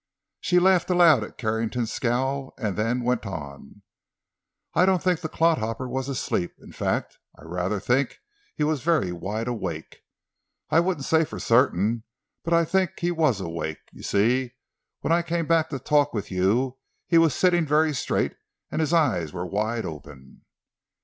[0.39, 3.83] She laughed aloud at Carrington's scowl, and then went on:
[4.73, 6.53] "I don't think the clodhopper was asleep.
[6.59, 8.17] In fact, I rather think
[8.55, 10.01] he was very wide awake.
[10.71, 12.03] I wouldn't say for certain,
[12.43, 13.77] but I think he was awake.
[13.91, 14.55] You see,
[15.01, 18.35] when I came back to talk with you he was sitting very straight,
[18.71, 20.41] and his eyes were wide open.